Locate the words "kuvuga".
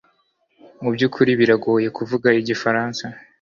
1.97-2.27